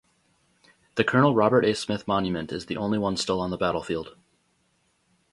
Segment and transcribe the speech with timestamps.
[0.95, 1.75] The Colonel Robert A.
[1.75, 4.17] Smith Monument is the only one still on the battlefield.